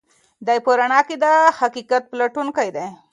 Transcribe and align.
دی 0.45 0.57
په 0.65 0.71
رڼا 0.79 0.99
کې 1.07 1.15
د 1.23 1.25
حقیقت 1.59 2.03
پلټونکی 2.11 2.69
دی. 2.75 2.87